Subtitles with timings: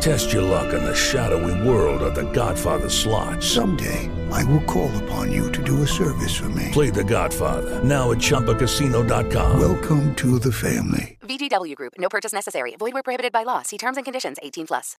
[0.00, 3.42] Test your luck in the shadowy world of The Godfather slot.
[3.42, 6.70] Someday, I will call upon you to do a service for me.
[6.72, 9.58] Play The Godfather now at ChumbaCasino.com.
[9.60, 11.18] Welcome to the family.
[11.22, 11.94] VGW Group.
[11.98, 12.76] No purchase necessary.
[12.78, 13.62] Void where prohibited by law.
[13.62, 14.36] See terms and conditions.
[14.42, 14.96] 18 plus.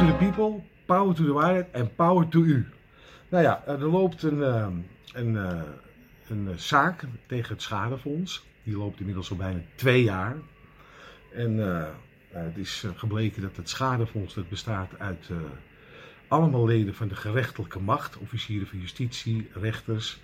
[0.00, 2.66] To the people, power to the waarheid en power to u.
[3.28, 4.72] Nou ja, er loopt een, ehm,
[5.12, 5.62] een, eh,
[6.28, 8.44] een eh, zaak tegen het schadefonds.
[8.62, 10.36] Die loopt inmiddels al bijna twee jaar.
[11.32, 11.88] En eh,
[12.28, 15.30] het is gebleken dat het schadefonds dat bestaat uit
[16.28, 18.16] allemaal leden van de gerechtelijke macht.
[18.16, 20.20] Officieren van justitie, rechters.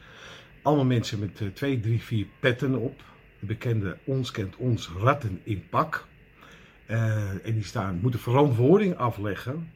[0.63, 3.03] Allemaal mensen met twee, drie, vier petten op.
[3.39, 6.07] De bekende ons kent ons ratten in pak.
[6.87, 9.69] En die staan, moeten verantwoording afleggen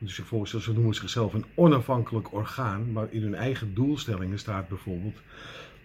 [0.00, 4.68] moet je voorstellen, ze noemen zichzelf een onafhankelijk orgaan, maar in hun eigen doelstellingen staat
[4.68, 5.18] bijvoorbeeld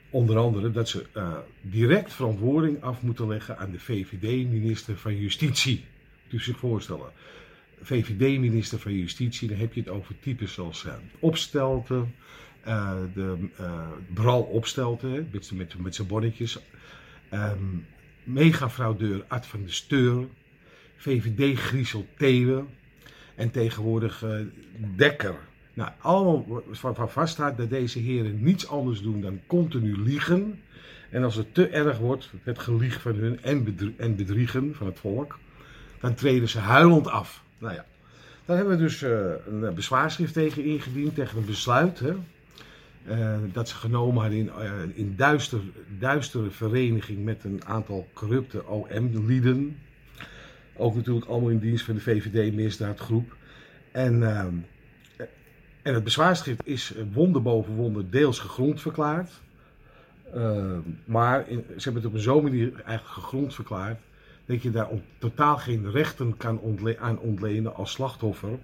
[0.09, 5.86] onder andere dat ze uh, direct verantwoording af moeten leggen aan de VVD-minister van Justitie.
[6.31, 7.11] Moet je voorstellen.
[7.81, 12.14] VVD-minister van Justitie, dan heb je het over types zoals uh, Opstelten,
[13.14, 13.50] de
[14.14, 16.59] Bral Opstelten, met, met, met zijn bonnetjes,
[17.33, 17.86] um,
[18.23, 20.28] megafraudeur Ad van de Steur,
[20.98, 22.64] VVD-Griesel Thewe,
[23.36, 24.32] en tegenwoordig uh,
[24.96, 25.36] Dekker.
[25.74, 30.60] Nou, allemaal waarvan vaststaat dat deze heren niets anders doen dan continu liegen.
[31.10, 33.44] En als het te erg wordt, het gelieg van hun
[33.98, 35.40] en, bedriegen van het volk,
[36.00, 37.44] dan treden ze huilend af.
[37.58, 37.86] Nou ja,
[38.46, 42.00] dan hebben we dus uh, een bezwaarschrift tegen ingediend, tegen een besluit.
[42.00, 42.14] Hè,
[43.52, 44.52] dat ze genomen hadden in,
[44.96, 45.60] in duister,
[46.00, 49.78] duistere vereniging met een aantal corrupte OM-lieden.
[50.77, 53.36] Ook natuurlijk allemaal in dienst van de VVD-misdaadgroep.
[53.91, 54.39] En, uh,
[55.81, 59.31] en het bezwaarschrift is wonder boven wonder deels gegrond verklaard.
[60.36, 63.99] Uh, maar ze hebben het op een zo'n manier eigenlijk gegrond verklaard.
[64.45, 66.61] Dat je daar totaal geen rechten kan
[66.99, 68.59] aan ontlenen als slachtoffer.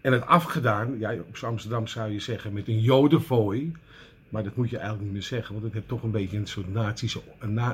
[0.00, 3.72] En het afgedaan, ja, op Amsterdam zou je zeggen met een jodenfooi.
[4.32, 6.46] Maar dat moet je eigenlijk niet meer zeggen, want het heeft toch een beetje een
[6.46, 6.72] soort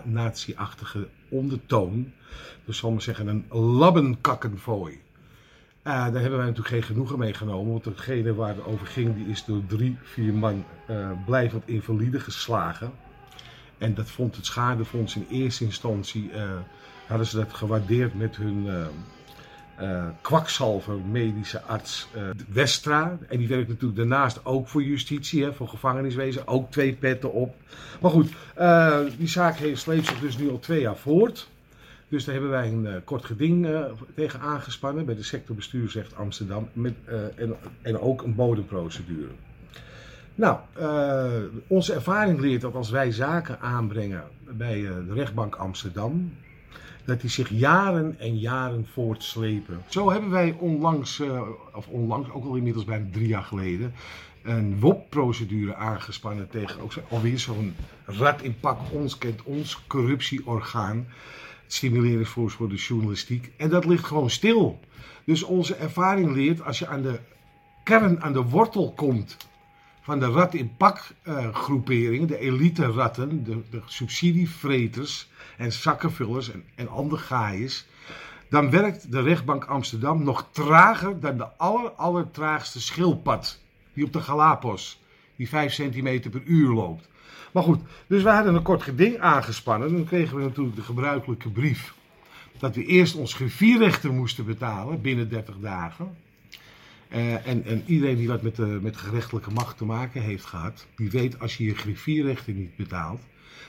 [0.04, 2.12] nazi-achtige ondertoon.
[2.64, 4.92] Dus zal maar zeggen een labbenkakkenfooi.
[4.92, 5.00] Uh,
[5.84, 9.26] daar hebben wij natuurlijk geen genoegen mee genomen, want degene waar het over ging, die
[9.26, 12.92] is door drie, vier man uh, blijvend invalide geslagen.
[13.78, 16.50] En dat vond het schadefonds in eerste instantie, uh,
[17.06, 18.66] hadden ze dat gewaardeerd met hun
[19.82, 23.18] uh, kwakzalver medische arts uh, Westra.
[23.28, 26.46] En die werkt natuurlijk daarnaast ook voor justitie, hè, voor gevangeniswezen.
[26.46, 27.54] Ook twee petten op.
[28.00, 31.48] Maar goed, uh, die zaak heeft, sleept zich dus nu al twee jaar voort.
[32.08, 33.68] Dus daar hebben wij een kort geding
[34.14, 36.68] tegen aangespannen bij de sectorbestuursrecht Amsterdam.
[36.72, 36.94] Met,
[37.36, 39.30] en, en ook een bodemprocedure.
[40.34, 40.58] Nou,
[41.66, 46.32] onze ervaring leert dat als wij zaken aanbrengen bij de rechtbank Amsterdam,
[47.08, 49.82] dat die zich jaren en jaren voortslepen.
[49.86, 51.42] Zo hebben wij onlangs, uh,
[51.72, 53.94] of onlangs, ook al inmiddels bijna drie jaar geleden,
[54.42, 57.74] een WOP-procedure aangespannen tegen ook alweer zo'n
[58.04, 61.06] rat in pak, ons kent ons, corruptieorgaan.
[61.66, 63.50] Stimuleringsfonds voor de journalistiek.
[63.56, 64.80] En dat ligt gewoon stil.
[65.25, 67.19] Dus onze ervaring leert, als je aan de
[67.82, 69.36] kern, aan de wortel komt
[70.08, 76.64] van de rat in pak uh, de elite ratten, de, de subsidievreters en zakkenvullers en,
[76.74, 77.86] en andere gaaiers,
[78.48, 83.60] dan werkt de rechtbank Amsterdam nog trager dan de aller, allertraagste schildpad
[83.92, 85.00] die op de Galapos,
[85.36, 87.08] die 5 centimeter per uur loopt.
[87.52, 89.92] Maar goed, dus we hadden een kort geding aangespannen.
[89.92, 91.94] Dan kregen we natuurlijk de gebruikelijke brief
[92.58, 96.16] dat we eerst ons grifierrechten moesten betalen binnen 30 dagen.
[97.08, 100.87] Uh, en, en, iedereen die wat met, de, met gerechtelijke macht te maken heeft gehad,
[100.96, 103.20] die weet als je je griffierrechten niet betaalt,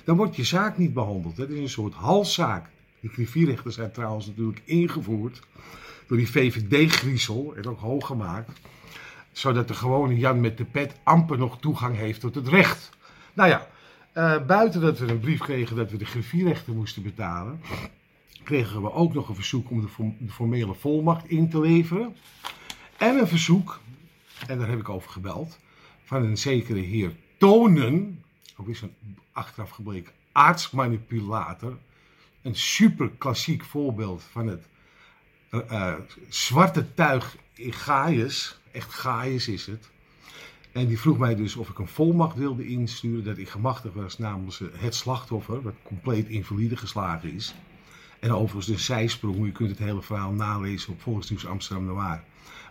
[0.03, 1.37] dan wordt je zaak niet behandeld.
[1.37, 2.69] Het is een soort halszaak.
[2.99, 5.41] Die griffierrechten zijn trouwens natuurlijk ingevoerd
[6.07, 8.59] door die VVD-griezel en ook hoog gemaakt,
[9.31, 12.89] zodat de gewone Jan met de pet amper nog toegang heeft tot het recht.
[13.33, 13.67] Nou ja,
[14.13, 17.61] uh, buiten dat we een brief kregen dat we de griffierrechten moesten betalen,
[18.43, 22.15] kregen we ook nog een verzoek om de formele volmacht in te leveren.
[22.99, 23.79] En een verzoek,
[24.47, 25.59] en daar heb ik over gebeld,
[26.03, 28.23] van een zekere heer Tonen,
[28.57, 28.95] ook is een
[29.31, 31.77] achteraf gebleken artsmanipulator.
[32.41, 34.65] Een super klassiek voorbeeld van het
[35.49, 35.99] eh, eh,
[36.29, 38.59] zwarte tuig in Gaius.
[38.71, 39.89] Echt Gaius is het.
[40.71, 44.17] En die vroeg mij dus of ik een volmacht wilde insturen dat ik gemachtigd was
[44.17, 47.55] namens het slachtoffer, wat compleet invalide geslagen is.
[48.19, 52.23] En overigens de zijsprong, je kunt het hele verhaal nalezen op Volksnieuws Amsterdam Noir.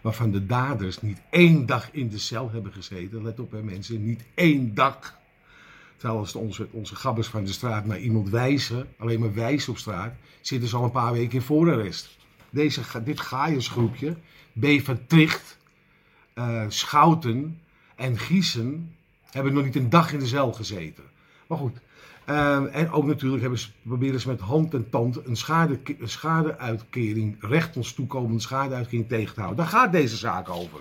[0.02, 3.22] Waarvan de daders niet één dag in de cel hebben gezeten.
[3.22, 5.18] Let op hè mensen, niet één dag.
[5.96, 9.78] Terwijl als onze, onze gabbers van de straat naar iemand wijzen, alleen maar wijzen op
[9.78, 12.16] straat, zitten ze al een paar weken in voorarrest.
[12.50, 14.16] Deze, dit Gaiusgroepje,
[14.60, 15.58] B van Tricht,
[16.34, 17.60] eh, Schouten
[17.96, 18.96] en Giesen,
[19.30, 21.04] hebben nog niet een dag in de cel gezeten.
[21.46, 21.78] Maar goed,
[22.28, 25.78] uh, en ook natuurlijk hebben proberen ze met hand en tand een, schade,
[27.40, 29.64] recht ons toekomende schadeuitkering tegen te houden.
[29.64, 30.80] Daar gaat deze zaak over.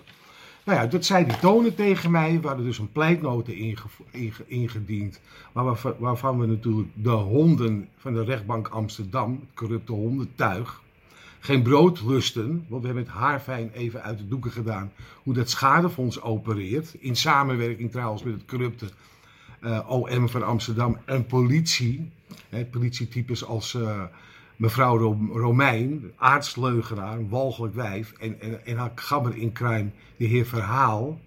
[0.64, 2.42] Nou ja, dat zei die tonen tegen mij.
[2.42, 5.20] We hadden dus een pleitnota inge, inge, ingediend.
[5.52, 10.82] Waarvan, waarvan we natuurlijk de honden van de rechtbank Amsterdam, corrupte hondentuig,
[11.40, 12.66] geen brood lusten.
[12.68, 14.92] Want we hebben het haarfijn even uit de doeken gedaan
[15.24, 16.96] hoe dat schadefonds opereert.
[17.00, 18.90] In samenwerking trouwens met het corrupte
[19.88, 22.12] OM van Amsterdam en politie.
[22.50, 24.04] Hè, politietypes als uh,
[24.56, 24.98] mevrouw
[25.34, 28.14] Romein, aardsleugenaar, walgelijk wijf.
[28.20, 31.20] En, en, haar gabber in crime, de heer Verhaal.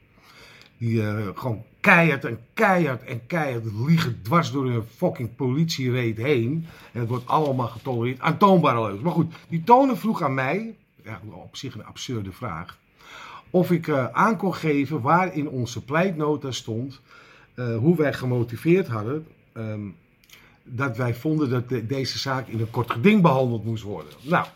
[0.79, 6.67] Die uh, gewoon keihard en keihard en keihard liegen dwars door een fucking politiereed heen.
[6.93, 8.21] En het wordt allemaal getolereerd.
[8.21, 9.03] Aantoonbare leugens.
[9.03, 10.75] Maar goed, die tonen vroeg aan mij,
[11.31, 12.79] op zich een absurde vraag,
[13.51, 17.01] of ik uh, aan kon geven waar in onze pleitnota stond
[17.61, 19.27] uh, hoe wij gemotiveerd hadden.
[19.55, 19.97] Um,
[20.65, 24.13] dat wij vonden dat de, deze zaak in een kort geding behandeld moest worden.
[24.23, 24.47] Nou,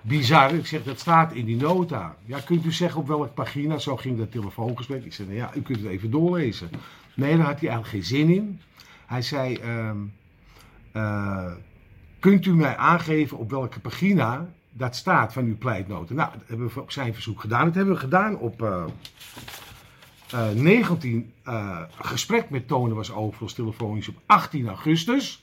[0.00, 0.54] bizar.
[0.54, 2.16] Ik zeg, dat staat in die nota.
[2.24, 3.78] Ja, kunt u zeggen op welke pagina?
[3.78, 5.04] Zo ging dat telefoongesprek.
[5.04, 6.70] Ik zei, nou ja, u kunt het even doorlezen.
[7.14, 8.60] Nee, daar had hij eigenlijk geen zin in.
[9.06, 9.58] Hij zei,
[9.88, 10.12] um,
[10.92, 11.52] uh,
[12.18, 16.14] kunt u mij aangeven op welke pagina dat staat van uw pleitnota?
[16.14, 17.64] Nou, dat hebben we op zijn verzoek gedaan.
[17.64, 18.62] Dat hebben we gedaan op...
[18.62, 18.84] Uh,
[20.34, 25.42] uh, 19 uh, gesprek met Tonen was overigens telefonisch op 18 augustus.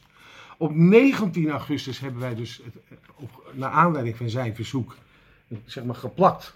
[0.58, 4.96] Op 19 augustus hebben wij dus, het, op, naar aanleiding van zijn verzoek,
[5.66, 6.56] zeg maar geplakt.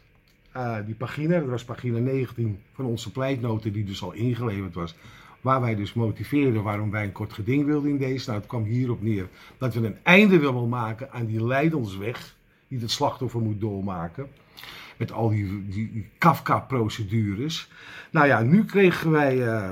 [0.86, 4.96] Die pagina, dat was pagina 19 van onze pleitnoten, die dus al ingeleverd was.
[5.42, 8.28] Waar wij dus motiveerden waarom wij een kort geding wilden in deze.
[8.28, 9.28] Nou, het kwam hierop neer
[9.58, 12.36] dat we een einde willen maken aan die lijdensweg
[12.68, 14.28] die het slachtoffer moet doormaken
[15.00, 17.70] met al die, die, Kafka-procedures.
[18.12, 19.72] Nou ja, nu kregen wij, uh,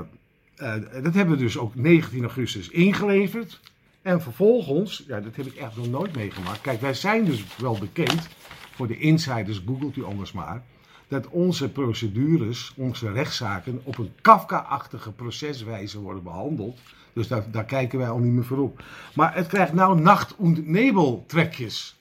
[0.57, 3.59] uh, dat hebben we dus ook 19 augustus ingeleverd.
[4.01, 6.61] En vervolgens, ja, dat heb ik echt nog nooit meegemaakt.
[6.61, 8.27] Kijk, wij zijn dus wel bekend,
[8.71, 10.63] voor de insiders, googelt u anders maar,
[11.07, 16.79] dat onze procedures, onze rechtszaken op een Kafka-achtige proceswijze worden behandeld.
[17.13, 18.83] Dus daar, daar kijken wij al niet meer voor op.
[19.13, 21.96] Maar het krijgt nou nacht- en nebeltrekjes.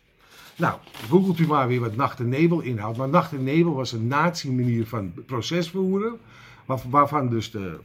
[0.57, 2.99] Nou, googelt u maar weer wat Nacht en Nebel inhoudt.
[2.99, 6.19] Maar Nacht en Nebel was een nazi-manier van procesvoeren.
[6.65, 7.79] Waar, waarvan dus de,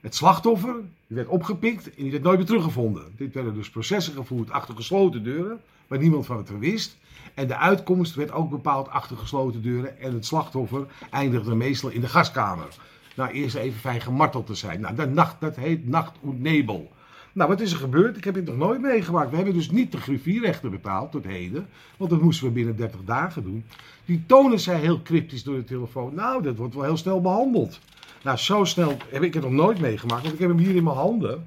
[0.00, 0.74] het slachtoffer
[1.06, 3.04] werd opgepikt en die werd nooit meer teruggevonden.
[3.16, 6.96] Dit werden dus processen gevoerd achter gesloten deuren, waar niemand van het wist.
[7.34, 10.00] En de uitkomst werd ook bepaald achter gesloten deuren.
[10.00, 12.68] En het slachtoffer eindigde meestal in de gaskamer.
[13.16, 14.80] Nou, eerst even fijn gemarteld te zijn.
[14.80, 16.92] Nou, dat, nacht, dat heet Nacht en Nebel.
[17.34, 18.16] Nou, wat is er gebeurd?
[18.16, 19.30] Ik heb het nog nooit meegemaakt.
[19.30, 21.68] We hebben dus niet de griffierrechten betaald tot heden.
[21.96, 23.64] Want dat moesten we binnen 30 dagen doen.
[24.04, 26.14] Die tonen zij heel cryptisch door de telefoon.
[26.14, 27.78] Nou, dat wordt wel heel snel behandeld.
[28.22, 30.22] Nou, zo snel heb ik het nog nooit meegemaakt.
[30.22, 31.46] Want ik heb hem hier in mijn handen.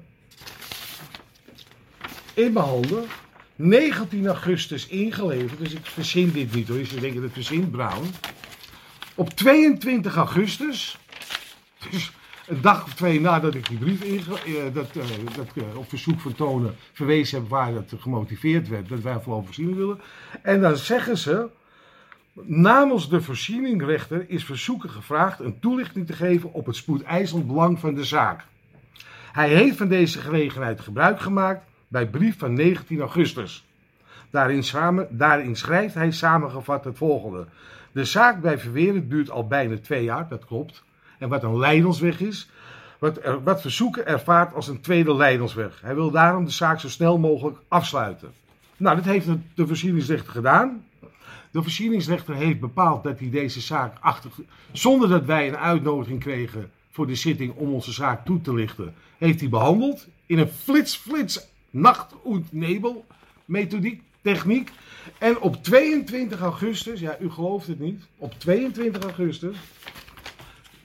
[2.34, 3.04] In mijn handen.
[3.56, 5.58] 19 augustus ingeleverd.
[5.58, 6.78] Dus ik verzin dit niet hoor.
[6.78, 8.06] Je denkt dat het verzint Brown.
[9.14, 10.98] Op 22 augustus.
[11.90, 12.12] Dus
[12.48, 15.04] een dag of twee nadat ik die brief inge, uh, dat, uh,
[15.36, 19.44] dat uh, op verzoek van Tonen verwezen heb waar dat gemotiveerd werd, dat wij vooral
[19.44, 20.00] voorziening willen.
[20.42, 21.48] En dan zeggen ze,
[22.42, 27.94] namens de voorzieningrechter is verzoeker gevraagd een toelichting te geven op het spoedeisend belang van
[27.94, 28.44] de zaak.
[29.32, 33.66] Hij heeft van deze gelegenheid gebruik gemaakt bij brief van 19 augustus.
[34.30, 37.46] Daarin, samen, daarin schrijft hij samengevat het volgende.
[37.92, 40.86] De zaak bij Verweren duurt al bijna twee jaar, dat klopt
[41.18, 42.48] en wat een leidensweg is.
[42.98, 45.80] Wat, er, wat verzoeken ervaart als een tweede leidensweg.
[45.82, 48.32] Hij wil daarom de zaak zo snel mogelijk afsluiten.
[48.76, 50.84] Nou, dat heeft de voorzieningsrechter gedaan.
[51.50, 54.30] De voorzieningsrechter heeft bepaald dat hij deze zaak achter.
[54.72, 58.94] zonder dat wij een uitnodiging kregen voor de zitting om onze zaak toe te lichten,
[59.18, 60.06] heeft hij behandeld.
[60.26, 63.06] In een flits-flits nacht- en nebel
[63.44, 64.70] methodiek, techniek.
[65.18, 69.56] En op 22 augustus, ja, u gelooft het niet, op 22 augustus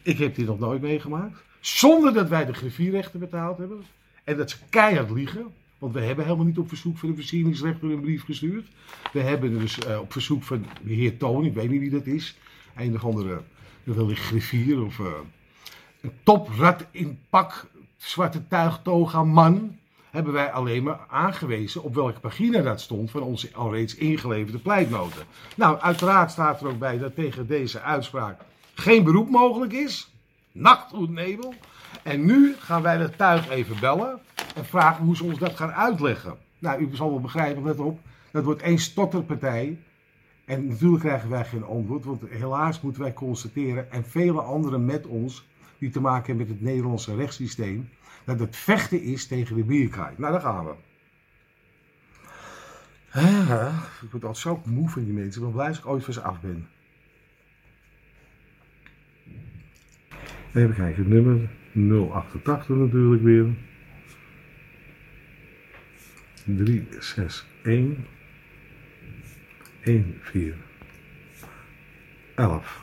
[0.04, 1.44] ik heb dit nog nooit meegemaakt.
[1.60, 3.84] Zonder dat wij de griffierrechten betaald hebben.
[4.24, 5.54] En dat ze keihard liegen.
[5.78, 8.68] Want we hebben helemaal niet op verzoek van de versieringsrechter een brief gestuurd.
[9.14, 12.06] We hebben dus eh, op verzoek van de heer Toon, ik weet niet wie dat
[12.06, 12.38] is,
[12.76, 13.42] een of andere,
[13.84, 15.06] wellicht griffier of eh,
[16.02, 17.68] een toprat in pak,
[17.98, 19.78] zwarte tuigtoga man,
[20.10, 25.26] hebben wij alleen maar aangewezen op welke pagina dat stond van onze alreeds ingeleverde pleitnoten.
[25.56, 28.42] Nou, uiteraard staat er ook bij dat tegen deze uitspraak
[28.74, 30.14] geen beroep mogelijk is.
[30.52, 31.54] Nacht goed nebel.
[32.04, 34.20] En nu gaan wij het tuig even bellen
[34.56, 36.38] en vragen hoe ze ons dat gaan uitleggen.
[36.60, 38.00] Nou, u zal wel begrijpen, let op,
[38.32, 39.80] dat wordt één stotterpartij.
[40.46, 45.08] En natuurlijk krijgen wij geen antwoord, want helaas moeten wij constateren, en vele anderen met
[45.08, 47.90] ons, die te maken hebben met het Nederlandse rechtssysteem,
[48.24, 50.18] dat het vechten is tegen de bierkaart.
[50.18, 50.74] Nou, daar gaan we.
[53.12, 55.42] Ah, ik word altijd zo moe van die mensen.
[55.42, 56.68] Ik ben blij ik ooit van ze af ben.
[60.54, 61.50] Even kijken, nummer
[62.12, 63.46] 088 natuurlijk weer.
[66.46, 67.96] 361
[69.82, 70.54] 14
[72.36, 72.82] 11.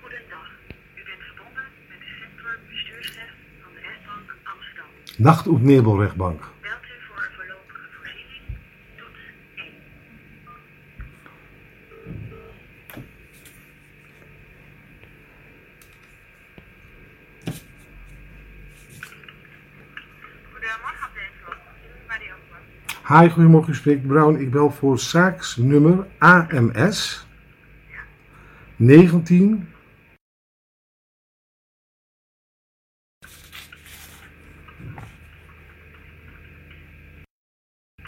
[0.00, 0.50] Goedendag.
[0.94, 4.90] U bent verbonden met de Centrum Bestuursrecht van de rechtbank Amsterdam.
[5.16, 6.40] Nacht op Nebelrechtbank.
[6.60, 8.42] Belt u voor een voorlopige voorziening?
[8.96, 9.20] Toets
[9.54, 9.64] 1.
[20.52, 21.54] Goedemorgen, Abdel.
[22.08, 22.34] Mario.
[23.08, 24.40] Hi, goedemorgen, spreekt Brown.
[24.40, 27.26] Ik bel voor zaaksnummer AMS
[28.76, 29.68] 19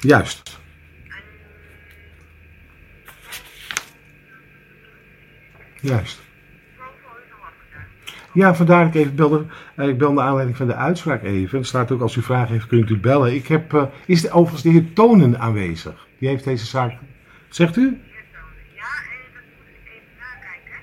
[0.01, 0.59] Juist.
[5.81, 6.34] Juist.
[8.35, 9.45] Ja, vandaar ik even belde.
[9.77, 11.59] Eh, Ik bel naar aanleiding van de uitspraak even.
[11.59, 13.35] Er staat ook als u vragen heeft, kunt u bellen.
[13.35, 16.07] Ik heb, eh, is de, overigens de heer Tonen aanwezig?
[16.19, 16.93] Die heeft deze zaak.
[17.49, 17.83] Zegt u?
[17.83, 17.99] Ja, eh,
[19.35, 20.81] dat moet ik even nakijken.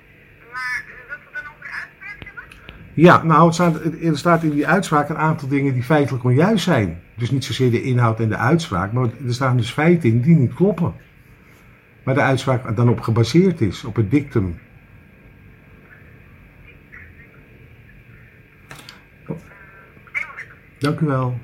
[0.54, 3.04] Maar wilt u dan ook een uitspraak hebben?
[3.04, 6.64] Ja, nou, het staat, er staat in die uitspraak een aantal dingen die feitelijk onjuist
[6.64, 7.00] zijn.
[7.18, 10.36] Dus niet zozeer de inhoud en de uitspraak, maar er staan dus feiten in die
[10.36, 10.94] niet kloppen.
[12.04, 14.58] Waar de uitspraak dan op gebaseerd is, op het dictum.
[20.82, 21.40] Dank u wel.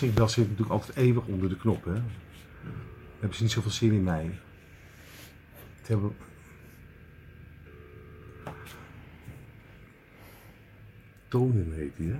[0.00, 1.84] Bel zit natuurlijk altijd eeuwig onder de knop.
[1.84, 1.92] Hè.
[1.92, 2.02] Dan
[3.18, 4.38] hebben ze niet zoveel zin in mij.
[5.76, 6.16] Het hebben...
[11.28, 12.18] Tonen heet hij, hè?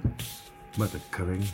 [0.78, 1.44] Met een kring.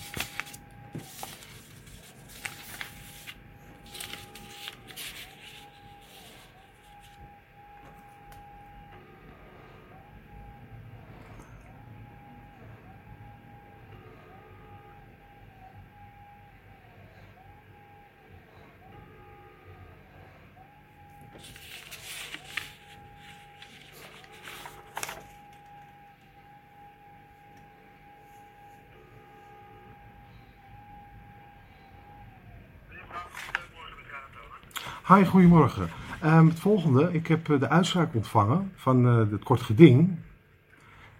[35.14, 35.88] Hi, goedemorgen.
[36.20, 40.16] Ehm, het volgende, ik heb eh, de uitspraak ontvangen van eh, het kort geding.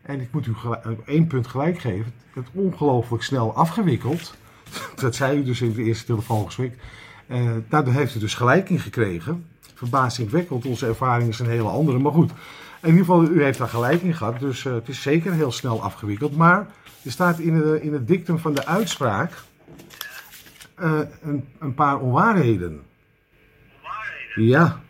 [0.02, 2.12] En ik moet u op één punt gelijk geven.
[2.32, 4.34] Het is ongelooflijk snel afgewikkeld.
[5.00, 6.76] Dat zei u dus in het eerste telefoongesprek.
[7.26, 9.46] Eh daardoor heeft u dus gelijk in gekregen.
[9.74, 11.98] Verbazingwekkend, onze ervaring is een hele andere.
[11.98, 12.30] Maar goed,
[12.82, 14.40] in ieder geval, u heeft daar gelijk in gehad.
[14.40, 16.36] Dus eh, het is zeker heel snel afgewikkeld.
[16.36, 16.66] Maar
[17.04, 19.32] er staat in, de, in het dictum van de uitspraak
[20.74, 22.82] eh, een, een paar onwaarheden.
[24.34, 24.80] Ja.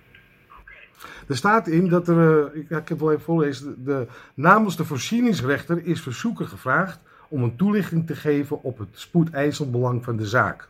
[1.28, 4.06] Er staat in dat er, eh, ik, ja, ik heb het wel even voorlezen, de,
[4.34, 10.04] namens de voorzieningsrechter is verzoeker gevraagd om een toelichting te geven op het spoedeisend belang
[10.04, 10.68] van de zaak.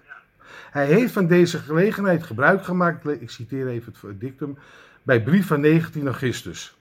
[0.71, 4.59] Hij heeft van deze gelegenheid gebruik gemaakt, ik citeer even het dictum,
[5.02, 6.76] bij brief van 19 augustus.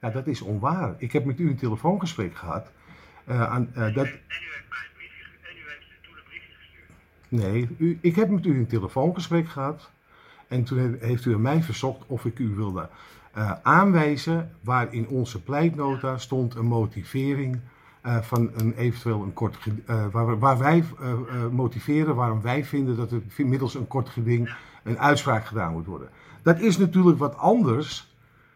[0.00, 0.94] Nou, dat is onwaar.
[0.98, 2.70] Ik heb met u een telefoongesprek gehad.
[3.24, 4.08] eh, aan, eh, dat.
[7.28, 9.90] Nee, u, ik heb met u een telefoongesprek gehad.
[10.52, 12.88] En toen he- heeft u aan mij verzocht of ik u wilde
[13.32, 17.60] eh, aanwijzen waar in onze pleitnota stond een motivering
[18.00, 20.84] eh, van een eventueel een kort geding, waar, waar wij
[21.50, 26.08] motiveren waarom wij vinden dat er middels een kort geding een uitspraak gedaan moet worden.
[26.42, 28.10] Dat is natuurlijk wat anders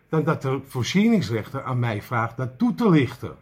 [0.09, 3.37] dan dat de voorzieningsrechter aan mij vraagt dat toe te lichten.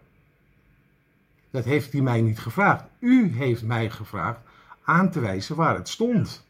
[1.51, 2.85] Dat heeft hij mij niet gevraagd.
[2.99, 4.39] U heeft mij gevraagd
[4.85, 6.47] aan te wijzen waar het stond.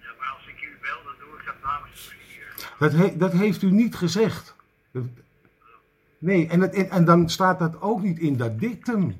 [0.00, 2.65] Ja, maar als ik u bel, dan doe ik dat namens de voorziener.
[2.78, 4.54] Dat, dat heeft u niet gezegd.
[6.18, 9.16] Nee, en, het, en, dan staat dat ook niet in dat dictum.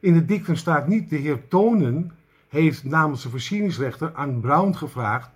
[0.00, 2.12] In het dictum staat niet, de heer Tonen
[2.48, 5.30] heeft namens de voorzieningsrechter aan Brown gevraagd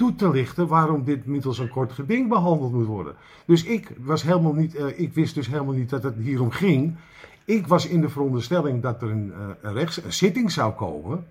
[0.00, 3.14] toe te lichten waarom dit middels een kort geding behandeld moet worden.
[3.44, 6.96] Dus ik, was helemaal niet, eh, ik wist dus helemaal niet dat het hierom ging.
[7.44, 11.26] Ik was in de veronderstelling dat er een, eh, een, rechts, een zitting zou komen.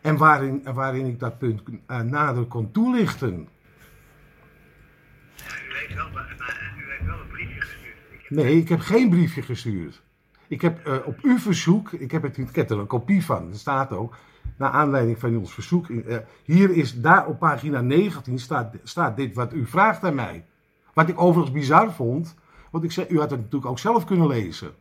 [0.00, 3.48] En waarin, waarin ik dat punt eh, nader kon toelichten.
[5.34, 7.96] Ja, u heeft wel, maar, maar u heeft wel een briefje gestuurd.
[8.10, 10.02] Ik heb, Nee, ik heb geen briefje gestuurd.
[10.48, 13.48] Ik heb eh, op uw verzoek, ik heb, het, ik heb er een kopie van,
[13.48, 14.16] er staat ook,
[14.56, 15.88] naar aanleiding van ons verzoek.
[15.90, 20.44] eh, hier is, daar op pagina 19 staat, staat dit wat u vraagt aan mij.
[20.94, 22.34] Wat ik overigens bizar vond,
[22.70, 24.74] want ik zei, u had het natuurlijk ook zelf kunnen lezen.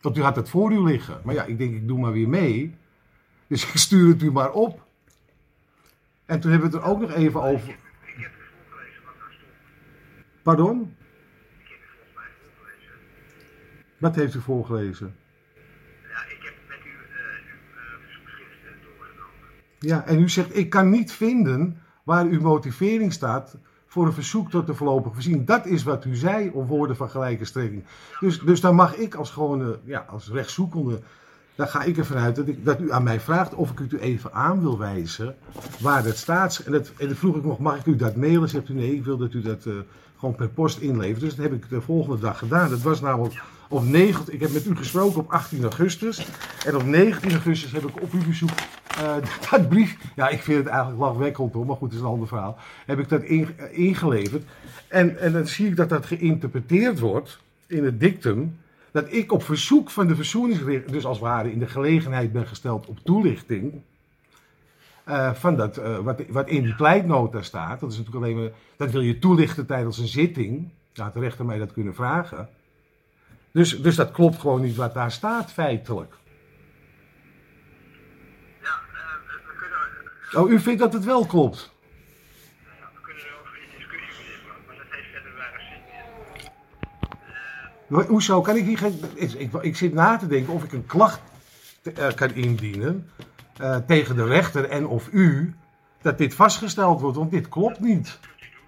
[0.00, 1.20] Want u had het voor u liggen.
[1.24, 2.76] Maar ja, ik denk, ik doe maar weer mee.
[3.46, 4.86] Dus ik stuur het u maar op.
[6.26, 7.68] En toen hebben we het er ook nog even over.
[7.68, 7.76] ik
[8.16, 10.42] heb u voorgelezen wat daar stond.
[10.42, 10.96] Pardon?
[11.58, 12.94] Ik heb u volgens mij voorgelezen.
[13.98, 15.16] Wat heeft u voorgelezen?
[16.08, 19.48] Ja, ik heb met u eh, uw eh, verzoekschrift doorgenomen.
[19.78, 24.50] Ja, en u zegt, ik kan niet vinden waar uw motivering staat voor een verzoek
[24.50, 25.46] tot de voorlopige voorziening.
[25.46, 27.84] Dat is wat u zei op woorden van gelijke strekking.
[28.20, 31.00] Dus, dus dan mag ik als gewone, ja, als rechtszoekende,
[31.54, 33.92] dan ga ik ervan uit dat, ik, dat u aan mij vraagt of ik het
[33.92, 35.36] u even aan wil wijzen
[35.80, 36.62] waar het staat.
[36.66, 38.48] En, dat, en dan vroeg ik nog, mag ik u dat mailen?
[38.48, 39.74] Zegt u nee, ik wil dat u dat eh,
[40.18, 41.20] gewoon per post inlevert.
[41.20, 42.70] Dus dat heb ik de volgende dag gedaan.
[42.70, 46.26] Dat was namelijk op 9, ik heb met u gesproken op 18 augustus.
[46.66, 48.50] En op 19 augustus heb ik op uw verzoek
[48.98, 49.16] eh,
[49.50, 52.28] dat brief, ja, ik vind het eigenlijk lachwekkend hoor, maar goed, het is een ander
[52.28, 52.58] verhaal.
[52.86, 54.44] Heb ik dat eh, ingeleverd.
[54.88, 58.58] En, en dan zie ik dat dat geïnterpreteerd wordt in het dictum.
[58.90, 62.46] Dat ik op verzoek van de verzoeningsrechter, dus als het ware in de gelegenheid ben
[62.46, 63.72] gesteld op toelichting.
[65.04, 67.80] eh, van dat, wat, wat in die pleitnota staat.
[67.80, 70.68] Dat is natuurlijk alleen maar, dat wil je toelichten tijdens een zitting.
[70.94, 72.48] Had de rechter mij dat kunnen vragen.
[73.54, 76.14] Dus, dus dat klopt gewoon niet wat daar staat, feitelijk.
[78.62, 78.74] Ja, eh,
[79.26, 79.54] we,
[80.32, 81.72] kunnen, Oh, u vindt dat het wel klopt?
[82.94, 84.24] we kunnen erover in discussie
[84.66, 85.80] maar dat heeft verder weinig zin
[87.88, 88.02] meer.
[88.02, 89.00] Ho- Hoezo kan ik hier geen.
[89.14, 91.20] Ik, ik, ik zit na te denken of ik een klacht
[91.82, 93.10] te- eh, kan indienen
[93.56, 95.54] eh, tegen de rechter en of u
[96.02, 98.18] dat dit vastgesteld wordt, want dit klopt niet.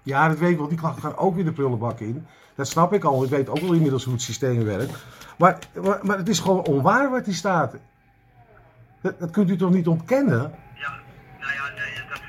[0.07, 0.67] Ja, dat weet ik wel.
[0.67, 2.27] Die klachten gaan ook weer de prullenbak in.
[2.55, 3.23] Dat snap ik al.
[3.23, 4.93] Ik weet ook wel inmiddels hoe het systeem werkt.
[5.37, 7.75] Maar, maar, maar het is gewoon onwaar wat hier staat.
[9.01, 10.53] Dat, dat kunt u toch niet ontkennen?
[10.75, 10.99] Ja,
[11.39, 12.19] nou ja, nee, dat,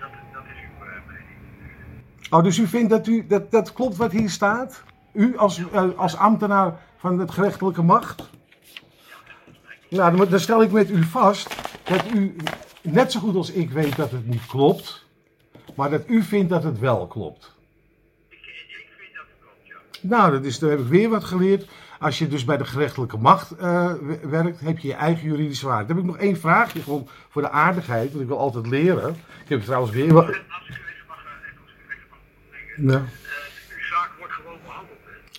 [0.00, 2.30] dat, dat is uw eh, mening.
[2.30, 4.82] Oh, dus u vindt dat, u, dat dat klopt wat hier staat?
[5.12, 8.30] U als, eh, als ambtenaar van het gerechtelijke macht?
[9.90, 12.36] Nou, dan, dan stel ik met u vast dat u
[12.82, 15.03] net zo goed als ik weet dat het niet klopt,
[15.74, 17.54] maar dat u vindt dat het wel klopt.
[18.28, 19.66] Ik, ik vind dat het klopt,
[20.00, 20.16] ja.
[20.16, 21.66] Nou, dat is, dan heb ik weer wat geleerd.
[21.98, 25.86] Als je dus bij de gerechtelijke macht eh, werkt, heb je je eigen juridische waarde.
[25.86, 29.10] Dan heb ik nog één vraagje gewoon voor de aardigheid, want ik wil altijd leren.
[29.42, 30.36] Ik heb trouwens weer wat...
[32.76, 33.08] En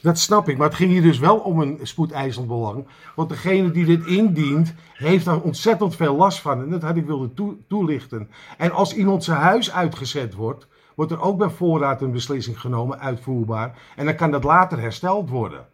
[0.05, 2.87] Dat snap ik, maar het ging hier dus wel om een spoedeisend belang.
[3.15, 6.61] Want degene die dit indient, heeft daar ontzettend veel last van.
[6.61, 8.29] En dat had ik toe- toelichten.
[8.57, 12.99] En als iemand zijn huis uitgezet wordt, wordt er ook bij voorraad een beslissing genomen,
[12.99, 13.77] uitvoerbaar.
[13.95, 15.65] En dan kan dat later hersteld worden.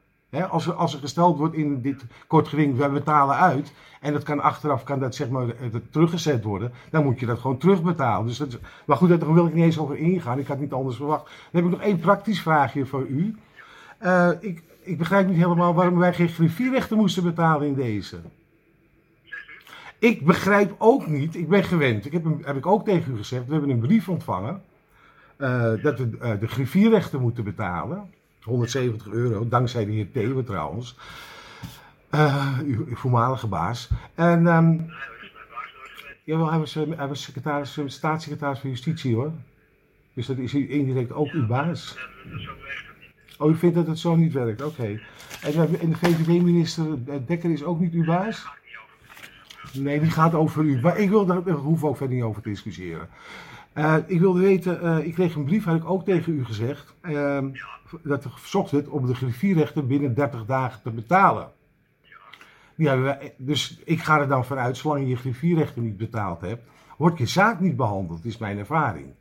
[0.49, 3.73] Als, er, als er gesteld wordt in dit kort geding, wij betalen uit.
[4.01, 6.71] En dat kan achteraf kan dat zeg maar eh, teruggezet worden.
[6.89, 8.27] Dan moet je dat gewoon terugbetalen.
[8.27, 10.39] Dus dat, maar goed, daar wil ik niet eens over ingaan.
[10.39, 11.25] Ik had niet anders verwacht.
[11.25, 13.35] Dan heb ik nog één praktisch vraagje voor u.
[14.01, 18.19] Eh, ik, ik begrijp niet helemaal waarom wij geen griffierechten moesten betalen in deze.
[19.99, 23.45] Ik begrijp ook niet, ik ben gewend, ik heb, heb ik ook tegen u gezegd,
[23.45, 24.61] we hebben een brief ontvangen
[25.37, 28.09] eh, dat we eh, de griffierechten moeten betalen.
[28.41, 30.97] 170 euro, dankzij de heer Thewe trouwens.
[32.65, 33.89] Uw, uw voormalige baas.
[34.15, 36.19] En ehm, nooit geweest.
[36.23, 39.31] jawel, hij was, hij was secretaris, staatssecretaris van Justitie hoor.
[40.13, 41.97] Dus dat is indirect ook uw baas.
[43.41, 44.63] Oh, u vindt dat het zo niet werkt?
[44.63, 44.99] Oké.
[45.41, 48.47] En, de VVD-minister eh, Dekker is ook niet uw baas?
[49.73, 50.81] Nee, die gaat over u.
[50.81, 53.07] Maar ik wil daar, hoeven we ook verder niet over te discussiëren.
[53.73, 56.93] Eh, ik wilde weten, eh, ik kreeg een brief, had ik ook tegen u gezegd,
[57.01, 57.49] ehm,
[58.03, 61.51] dat er verzocht werd om de griffierechten binnen 30 dagen te betalen.
[62.75, 66.63] We, dus ik ga er dan vanuit, zolang je je griffierechten niet betaald hebt,
[66.97, 69.13] wordt je zaak niet behandeld, is mijn ervaring.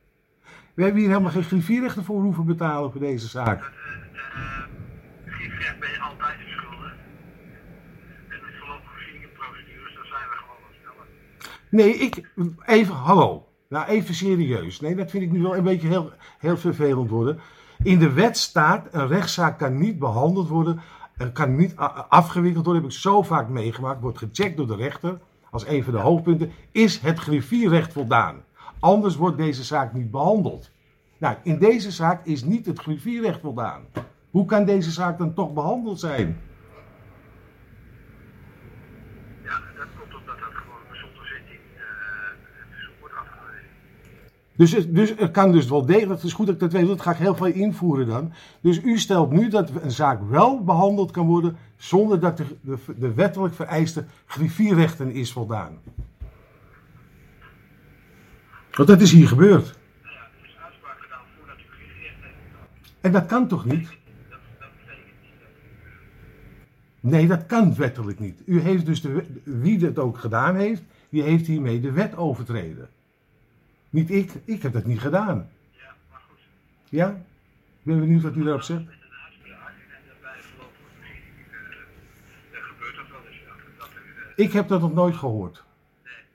[0.74, 3.72] We hebben hier helemaal geen griffierechten voor hoeven betalen voor deze zaak.
[5.26, 6.94] Griefrecht ben je altijd verschuldigd.
[8.28, 11.09] En met voorlopige voorzieningenprocedures, dan zijn we gewoon wat sneller.
[11.70, 12.33] Nee, ik,
[12.66, 13.48] even, hallo.
[13.68, 14.80] Nou, even serieus.
[14.80, 17.40] Nee, dat vind ik nu wel een beetje heel, heel vervelend worden.
[17.83, 20.80] In de wet staat, een rechtszaak kan niet behandeld worden,
[21.33, 21.76] kan niet
[22.09, 22.83] afgewikkeld worden.
[22.83, 25.18] Heb ik zo vaak meegemaakt, wordt gecheckt door de rechter.
[25.50, 28.42] Als een van de hoofdpunten, is het griffierrecht voldaan?
[28.80, 30.70] Anders wordt deze zaak niet behandeld.
[31.18, 33.83] Nou, in deze zaak is niet het griffierrecht voldaan.
[34.30, 36.40] Hoe kan deze zaak dan toch behandeld zijn?
[39.44, 41.83] Ja, dat komt omdat dat gewoon zonder zitting eh
[42.59, 43.68] het verzoek wordt afgewezen.
[44.61, 47.11] Dus, dus kan dus wel degelijk, het is goed dat ik dat weet, dat ga
[47.11, 48.33] ik heel veel invoeren dan.
[48.61, 52.44] Dus u stelt nu dat een zaak wel behandeld kan worden zonder dat de,
[52.96, 55.79] de, wettelijk vereiste griffierrechten is voldaan.
[58.70, 59.79] Want dat is hier gebeurd.
[63.01, 63.88] En dat kan toch niet?
[63.88, 64.96] Dat, dat dat.
[67.01, 68.42] Nee, dat kan wettelijk niet.
[68.44, 72.88] U heeft dus, de, wie het ook gedaan heeft, die heeft hiermee de wet overtreden.
[73.90, 75.50] Niet ik, ik heb dat niet gedaan.
[75.70, 76.38] Ja, maar goed.
[76.88, 77.09] Ja?
[77.79, 78.83] Ik ben benieuwd wat u daarop zegt.
[84.37, 85.64] Ik heb dat nog nooit gehoord.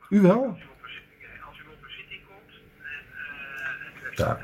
[0.10, 0.44] U wel?
[0.44, 0.60] Als
[1.60, 2.52] u op een zitting, eh, komt
[4.16, 4.36] en, eh,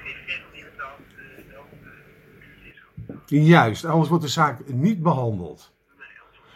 [3.27, 3.45] het.
[3.47, 5.73] Juist, anders wordt de zaak niet behandeld.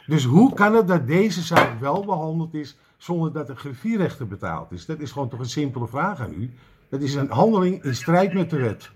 [0.05, 4.71] Dus hoe kan het dat deze zaak wel behandeld is zonder dat de griffierechter betaald
[4.71, 4.85] is?
[4.85, 6.53] Dat is gewoon toch een simpele vraag aan u.
[6.89, 8.91] Dat is een handeling in strijd met de wet.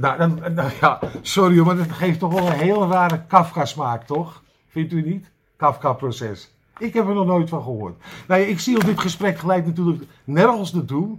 [0.00, 4.42] Nou, dan, nou ja, sorry maar dat geeft toch wel een heel rare Kafka-smaak, toch?
[4.68, 5.30] Vindt u niet?
[5.56, 6.54] Kafka-proces.
[6.78, 8.02] Ik heb er nog nooit van gehoord.
[8.28, 11.18] Nou ja, ik zie op dit gesprek gelijk natuurlijk nergens naartoe.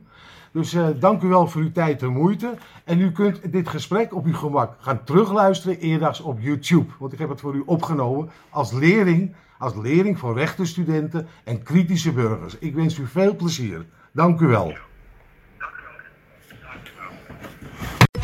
[0.55, 2.53] Dus eh, dank u wel voor uw tijd en moeite.
[2.83, 6.93] En u kunt dit gesprek op uw gemak gaan terugluisteren eerdags op YouTube.
[6.99, 12.11] Want ik heb het voor u opgenomen als leerling, als leerling voor rechtenstudenten en kritische
[12.11, 12.57] burgers.
[12.57, 13.85] Ik wens u veel plezier.
[14.11, 14.73] Dank u wel.